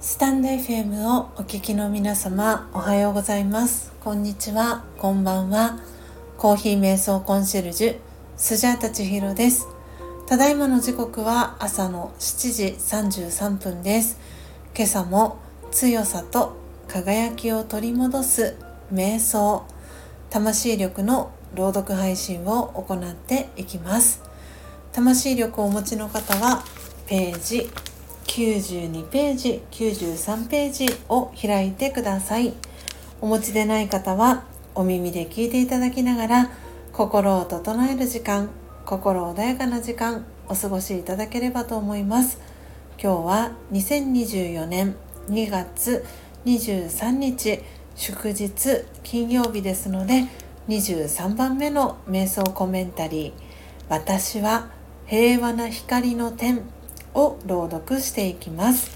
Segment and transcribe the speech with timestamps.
[0.00, 3.92] スタンド FM をお聞きの皆様おはようございます。
[4.00, 4.82] こんにちは。
[4.98, 5.78] こんばんは。
[6.36, 7.98] コーヒー瞑想コンシェルジュ
[8.36, 9.68] スジャータチヒロです。
[10.26, 14.18] ただいまの時刻は朝の7時33分です。
[14.74, 15.38] 今朝も
[15.70, 16.56] 強さと
[16.88, 18.56] 輝きを取り戻す
[18.92, 19.64] 瞑想
[20.28, 24.28] 魂力の朗読配信を行っていきます。
[24.92, 26.64] 魂力をお持ちの方は
[27.06, 27.70] ページ
[28.26, 32.54] 92ページ93ページを開いてください。
[33.20, 34.44] お持ちでない方は
[34.74, 36.50] お耳で聞いていただきながら
[36.92, 38.50] 心を整える時間
[38.84, 42.40] 心穏やかな時間お過ごしいただければと思います。
[43.02, 44.96] 今日は2024年
[45.28, 46.04] 2月
[46.44, 47.60] 23日
[47.94, 50.24] 祝日金曜日ですので
[50.68, 53.32] 23番目の瞑想コメンタリー
[53.88, 54.79] 「私は
[55.10, 56.60] 平和な光の点」
[57.14, 58.92] を朗読していきます。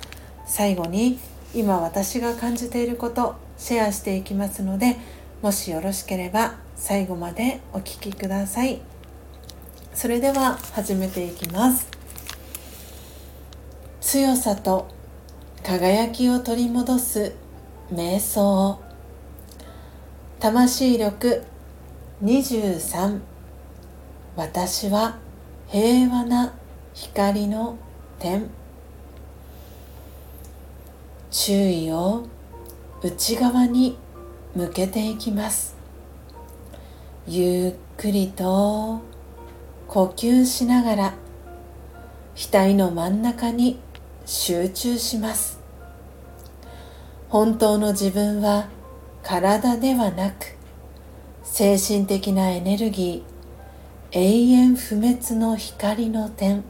[0.46, 1.18] 最後に
[1.52, 4.96] 今私が感じていることシェアしていきますので
[5.42, 8.80] もしよろしければ最後までお聴きください。
[9.92, 11.88] それでは始めていきます。
[14.00, 14.86] 強さと
[15.64, 17.34] 輝きを取り戻す
[17.92, 18.78] 瞑想。
[20.38, 21.42] 魂力
[22.22, 23.18] 23
[24.36, 25.18] 私は
[25.68, 26.54] 平和な
[26.92, 27.78] 光の
[28.18, 28.48] 点。
[31.30, 32.26] 注意を
[33.02, 33.98] 内側に
[34.54, 35.76] 向けていきます。
[37.26, 39.00] ゆっくりと
[39.88, 41.14] 呼吸しながら
[42.36, 43.80] 額の真ん中に
[44.24, 45.58] 集中します。
[47.28, 48.68] 本当の自分は
[49.24, 50.56] 体ではなく
[51.42, 53.33] 精神的なエネルギー
[54.16, 54.20] 永
[54.52, 56.62] 遠不滅の光の点。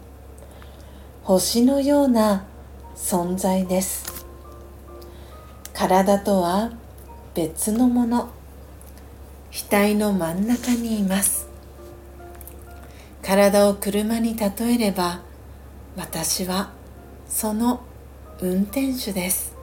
[1.24, 2.46] 星のような
[2.96, 4.24] 存在です。
[5.74, 6.72] 体とは
[7.34, 8.30] 別のもの。
[9.52, 11.46] 額の真ん中にいます。
[13.20, 15.20] 体を車に例えれば
[15.98, 16.72] 私は
[17.28, 17.82] その
[18.40, 19.54] 運転手です。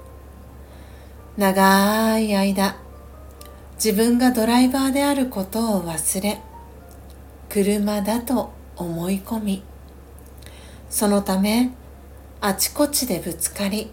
[1.36, 2.76] 長い間
[3.84, 6.40] 自分がドライバーであることを忘れ
[7.52, 9.64] 車だと思い込み
[10.90, 11.72] そのため
[12.40, 13.92] あちこちでぶつかり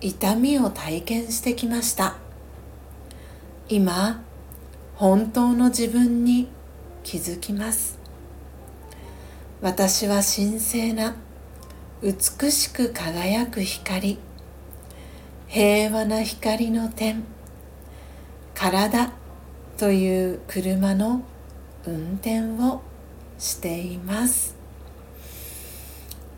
[0.00, 2.16] 痛みを体験してきました。
[3.68, 4.22] 今
[4.94, 6.48] 本当の自分に
[7.02, 7.98] 気づきます。
[9.60, 11.16] 私は神聖な
[12.00, 14.18] 美しく輝く光
[15.48, 17.24] 平和な光の点
[18.54, 19.12] 体
[19.76, 21.22] という車の
[21.86, 22.82] 運転を
[23.38, 24.54] しています。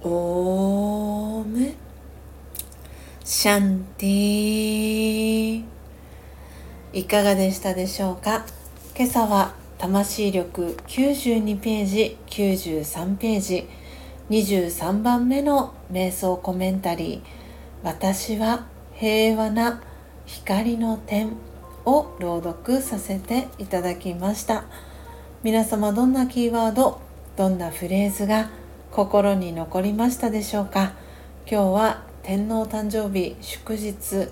[0.03, 1.75] オーム。
[3.25, 5.65] シャンティ
[6.93, 8.44] いかがでしたでしょうか？
[8.97, 13.69] 今朝は魂力92ページ93ページ
[14.31, 17.21] 23番目の瞑想コメンタリー
[17.83, 19.83] 「私は平和な
[20.27, 21.33] 光の点」
[21.84, 24.65] を朗読させていただきました。
[25.44, 27.03] 皆様どんなキーワード
[27.37, 28.49] どんなフレーズが
[28.91, 30.94] 心に残りましたでしょうか？
[31.47, 34.31] 今日は天皇誕生日祝日、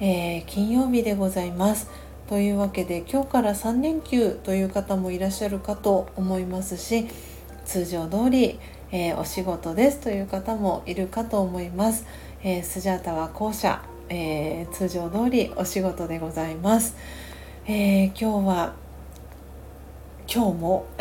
[0.00, 1.90] えー、金曜日でございます。
[2.30, 7.08] というわけで今日から3連休という方もいらっしゃるかと思いますし
[7.66, 8.58] 通常通り、
[8.90, 12.06] えー、お仕事ですという方もいるかと思います、
[12.42, 16.96] えー、スジャータは校舎、え通常通りお仕事でございます、
[17.66, 18.83] え今日は
[20.26, 20.86] 今日も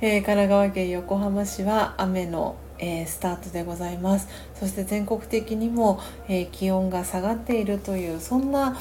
[0.00, 4.28] えー、神奈川県横浜市は雨の、えー、スタートでございます。
[4.54, 8.76] そして全国的にも、えー、気温が下がっているというそんな、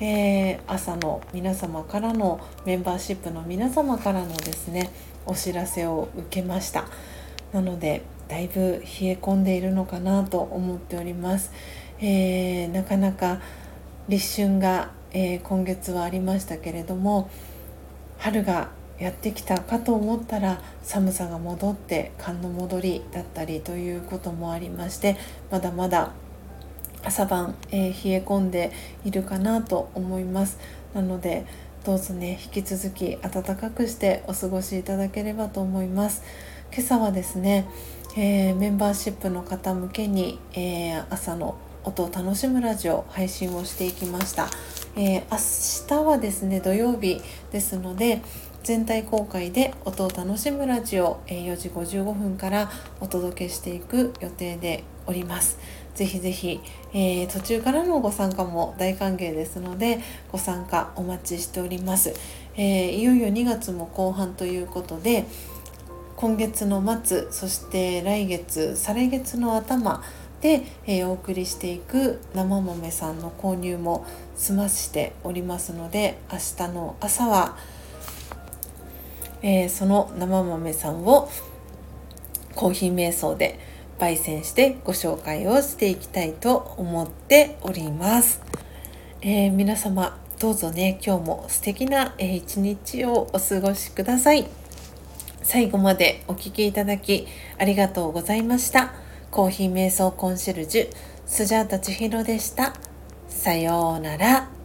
[0.00, 4.90] え朝の皆様からのメンバーシップの皆様からのですね
[5.26, 6.84] お知らせを受けました。
[7.52, 11.50] なのでだいぶ冷え込んでいるのかなと思っております、
[12.00, 13.40] えなかなか
[14.08, 17.28] 立春が、え今月はありましたけれども
[18.18, 25.16] 春がやってきたかと思ったら寒さが戻って寒の戻りだったりということもありまして
[25.50, 26.12] まだまだ
[27.04, 28.72] 朝晩、えー、冷え込んで
[29.04, 30.58] いるかなと思います。
[30.94, 31.46] なので
[31.84, 36.22] どうぞね引き続き暖かくしてお過ごしいただければと思います。
[36.72, 37.66] 今朝はですね、
[38.16, 44.48] えー、メンバーシップの方向けに、えー、朝の音を楽しむラジオ配信をしていきました、
[45.00, 47.20] えー、明日はですね土曜日
[47.52, 48.20] ですので、
[48.64, 52.68] 全体公開で音を楽しむラジオえ4時55分から
[53.00, 55.60] お届けしていく予定でおります。
[55.94, 56.60] ぜひぜひ、
[56.92, 60.00] えー、途中からのご参加も大歓迎ですので
[60.30, 62.14] ご参加お待ちしております、
[62.56, 65.24] えー、いよいよ2月も後半ということで
[66.14, 70.04] 今月の末そして来月再来月の頭
[70.40, 74.06] で、えー、お送りしていく生豆さんの購入も
[74.36, 77.56] 済ましておりますので明日の朝は、
[79.42, 81.28] えー、その生豆さんを
[82.54, 83.58] コーヒー瞑想で
[83.98, 88.40] 焙煎してご紹介をしていきたいと思っております。
[89.20, 94.46] えー、皆様どうぞね今日も素敵な、えー、一日をお過ごしください。
[95.42, 97.26] 最後までお聴きいただき
[97.58, 99.07] ありがとうございました。
[99.30, 100.90] コーヒー瞑想コンシェルジュ
[101.26, 102.72] スジャータ千尋でした。
[103.28, 104.57] さようなら。